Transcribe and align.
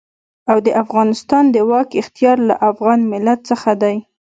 او 0.51 0.57
د 0.65 0.67
افغانستان 0.83 1.43
د 1.55 1.55
واک 1.69 1.89
اختيار 2.01 2.37
له 2.49 2.55
افغان 2.71 2.99
ملت 3.11 3.39
څخه 3.49 3.71
دی. 3.81 3.95